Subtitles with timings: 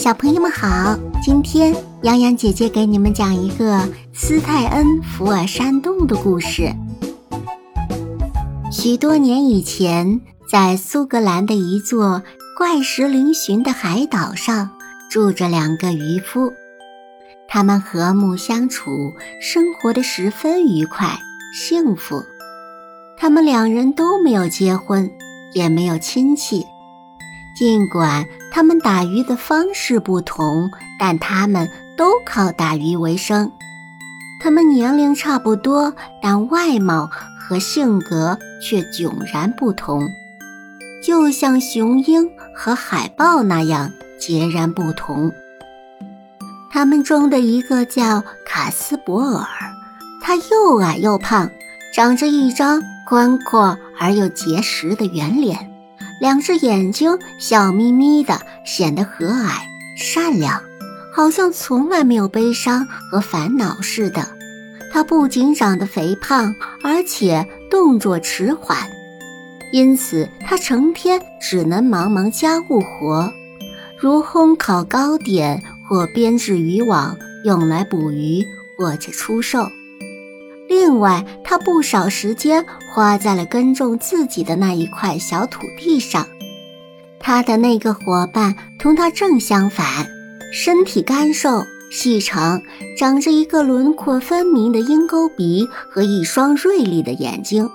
[0.00, 6.74] 小朋友们好，今天洋洋姐姐给你们讲一个斯泰恩福尔山洞的故事。
[8.72, 12.22] 许多年以前，在苏格兰的一座
[12.56, 14.70] 怪石嶙峋的海岛上，
[15.10, 16.50] 住着两个渔夫，
[17.46, 21.18] 他们和睦相处，生活的十分愉快
[21.52, 22.24] 幸福。
[23.18, 25.10] 他们两人都没有结婚，
[25.52, 26.64] 也没有亲戚。
[27.54, 33.50] 尽管他们打鱼的方式不同，但他们都靠打鱼为生。
[34.42, 37.08] 他们年龄差不多，但外貌
[37.38, 40.08] 和性格却迥然不同，
[41.04, 45.30] 就像雄鹰和海豹那样截然不同。
[46.72, 49.46] 他们中的一个叫卡斯伯尔，
[50.22, 51.50] 他又矮又胖，
[51.94, 55.69] 长着一张宽阔而又结实的圆脸。
[56.20, 59.52] 两只眼睛笑眯眯的，显得和蔼
[59.96, 60.62] 善良，
[61.14, 64.22] 好像从来没有悲伤和烦恼似的。
[64.92, 68.76] 他不仅长得肥胖，而且动作迟缓，
[69.72, 73.32] 因此他成天只能忙忙家务活，
[73.98, 78.44] 如烘烤糕点或编制渔网，用来捕鱼
[78.76, 79.66] 或者出售。
[80.70, 86.24] 另外，他不少时间花在了耕种自己的那一块小土地上。
[87.18, 90.06] 他的那个伙伴同他正相反，
[90.52, 92.62] 身体干瘦细长，
[92.96, 97.68] 长着一个轮廓分明的鹰钩鼻和一双锐利的眼睛。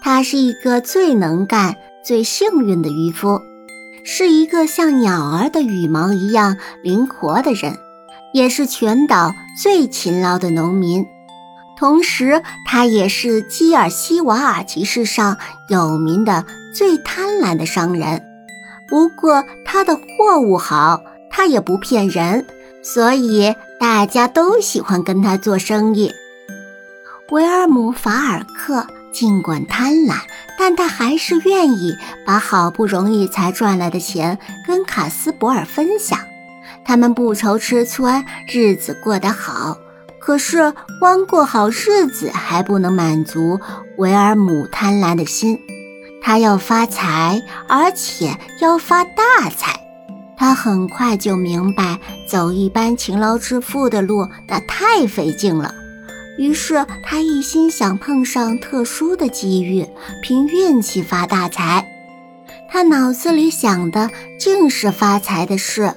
[0.00, 3.42] 他是一个最能干、最幸运的渔夫，
[4.04, 7.76] 是一个像鸟儿的羽毛一样灵活的人，
[8.32, 11.04] 也是全岛最勤劳的农民。
[11.78, 18.20] 同时，他也是基尔西瓦尔集市上有名的最贪婪的商人。
[18.88, 22.44] 不过，他的货物好，他也不骗人，
[22.82, 26.12] 所以大家都喜欢跟他做生意。
[27.30, 30.16] 维尔姆·法尔克尽管贪婪，
[30.58, 31.94] 但他还是愿意
[32.26, 34.36] 把好不容易才赚来的钱
[34.66, 36.18] 跟卡斯伯尔分享。
[36.84, 39.76] 他们不愁吃穿，日子过得好。
[40.28, 43.58] 可是，光过好日子还不能满足
[43.96, 45.58] 维尔姆贪婪的心，
[46.20, 49.80] 他要发财，而且要发大财。
[50.36, 55.72] 他很快就明白，走一般勤劳致富的路那太费劲了。
[56.36, 59.86] 于是，他一心想碰上特殊的机遇，
[60.22, 61.88] 凭运气发大财。
[62.70, 65.94] 他脑子里想的尽是发财的事，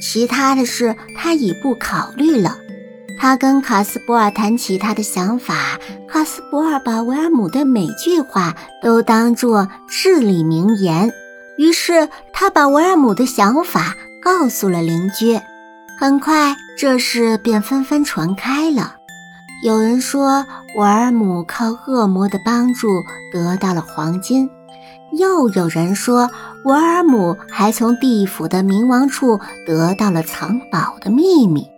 [0.00, 2.56] 其他的事他已不考虑了。
[3.18, 11.12] 他跟卡斯伯尔谈起他的想法，卡斯伯尔把维尔姆的每句话都当作至理名言。
[11.58, 15.38] 于是他把维尔姆的想法告诉了邻居。
[15.98, 18.94] 很快，这事便纷纷传开了。
[19.64, 20.46] 有人说
[20.76, 22.88] 维尔姆靠恶魔的帮助
[23.32, 24.48] 得到了黄金，
[25.18, 26.30] 又有人说
[26.64, 31.68] 维尔姆还从地府的冥王处得到了藏宝的秘密。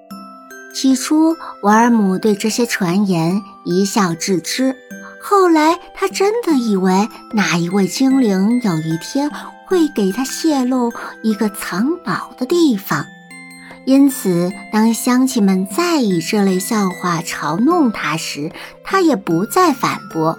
[0.72, 4.74] 起初，瓦尔姆对这些传言一笑置之。
[5.22, 9.30] 后来，他真的以为哪一位精灵有一天
[9.66, 10.90] 会给他泄露
[11.22, 13.04] 一个藏宝的地方。
[13.86, 18.50] 因此，当乡亲们再以这类笑话嘲弄他时，
[18.84, 20.38] 他也不再反驳。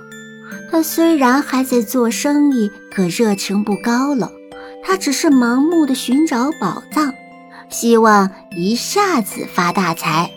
[0.72, 4.32] 他虽然还在做生意，可热情不高了。
[4.84, 7.14] 他只是盲目的寻找宝藏。
[7.72, 10.30] 希望一下子发大财，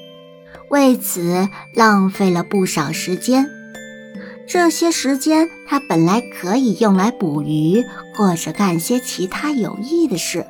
[0.70, 3.46] 为此浪费了不少时间。
[4.46, 7.84] 这些时间他本来可以用来捕鱼
[8.14, 10.46] 或者干些其他有益的事，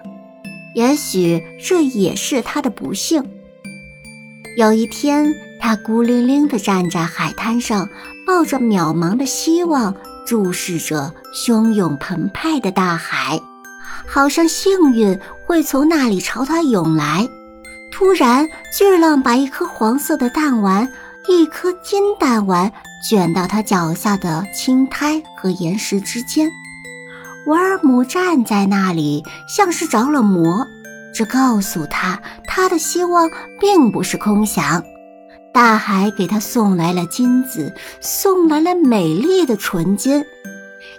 [0.75, 3.25] 也许这也是他的不幸。
[4.59, 7.89] 有一天，他孤零零地站在海滩上，
[8.27, 9.97] 抱着渺茫的希望，
[10.27, 13.41] 注视着汹涌澎湃的大海。
[14.06, 15.19] 好像幸运
[15.54, 17.28] 会从那里朝他涌来。
[17.92, 20.89] 突然，巨浪把一颗黄色的弹丸，
[21.28, 22.72] 一颗金弹丸
[23.09, 26.51] 卷到他脚下的青苔和岩石之间。
[27.47, 30.66] 维尔姆站在那里，像是着了魔。
[31.15, 33.30] 这告诉他，他的希望
[33.60, 34.83] 并不是空想。
[35.53, 40.24] 大海给他送来了金子，送来了美丽的纯金。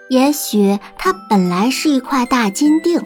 [0.07, 3.01] 也许它本来是一块大金锭，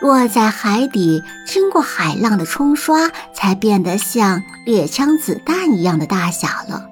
[0.00, 6.86] 落在海底，经过海浪的冲刷，才变得像猎枪子弹一样的大小了。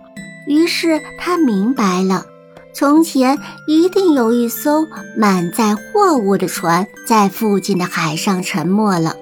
[0.46, 2.26] 于是他明白了，
[2.74, 4.86] 从前一定有一艘
[5.16, 9.16] 满载货物的船在附近的海上沉没了，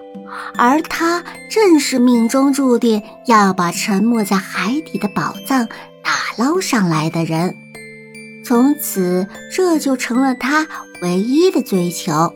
[0.59, 5.69] 而他正是命中注定要把沉没在海底的宝藏
[6.03, 7.57] 打捞上来的人。
[8.45, 10.67] 从此，这就成了他
[11.03, 12.33] 唯一的追求。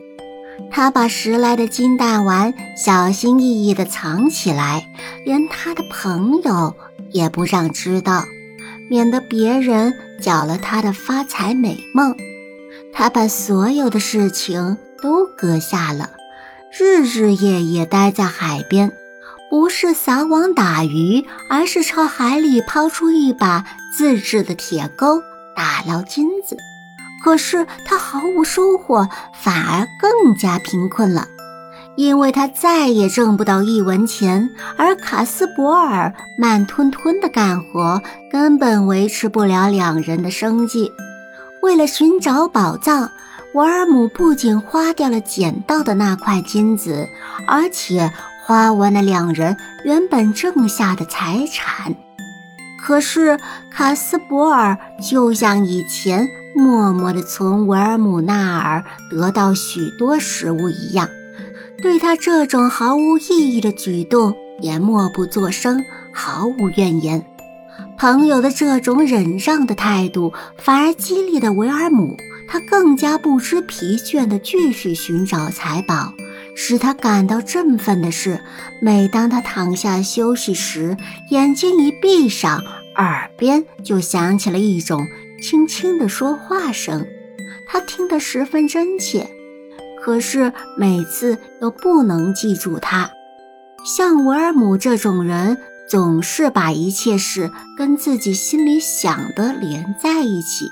[0.71, 4.89] 他把拾来的金蛋丸小心翼翼地藏起来，
[5.25, 6.75] 连他的朋友
[7.11, 8.25] 也不让知道，
[8.91, 12.15] 免得别人搅了他的发财美梦。
[12.93, 16.11] 他把所有的事情都搁下了，
[16.77, 18.91] 日日夜夜待在海边，
[19.51, 23.65] 不是撒网打鱼，而是朝海里抛出一把
[23.97, 25.23] 自制的铁钩，
[25.59, 26.57] 打捞金子。
[27.25, 31.27] 可是他毫无收获，反而更加贫困了，
[31.97, 38.01] 因为他再也挣不到一文钱，而卡斯伯尔慢吞吞的干活，
[38.31, 40.93] 根本维持不了两人的生计。
[41.61, 43.11] 为了寻找宝藏，
[43.55, 47.09] 维尔姆不仅花掉了捡到的那块金子，
[47.49, 48.13] 而且
[48.47, 51.97] 花完了两人原本挣下的财产。
[52.89, 53.39] 可是
[53.71, 56.27] 卡斯伯尔就像以前。
[56.57, 61.09] 默默地从维尔姆那儿得到许多食物一样，
[61.81, 67.25] 对他这种毫无意义的举动也默不作声，毫无怨言。
[67.97, 72.17] 朋友的这种忍让的态度，反而激励了维尔姆，
[72.49, 76.13] 他更加不知疲倦地继续寻找财宝。
[76.57, 78.41] 使他感到振奋的是，
[78.83, 80.97] 每当他躺下休息时，
[81.31, 82.61] 眼睛一闭上，
[82.99, 85.07] 耳边就响起了一种。
[85.41, 87.07] 轻轻的说话声，
[87.65, 89.31] 他听得十分真切，
[90.03, 93.09] 可是每次都不能记住他。
[93.85, 95.57] 像维尔姆这种人，
[95.89, 100.69] 总是把一切事跟自己心里想的连在一起，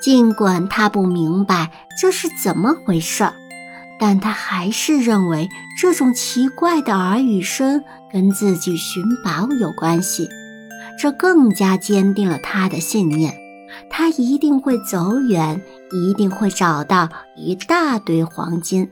[0.00, 3.34] 尽管他不明白这是怎么回事儿，
[3.98, 7.82] 但他还是认为这种奇怪的耳语声
[8.12, 10.28] 跟自己寻宝有关系，
[11.00, 13.34] 这更加坚定了他的信念。
[13.88, 15.62] 他一定会走远，
[15.92, 18.90] 一定会找到一大堆黄金。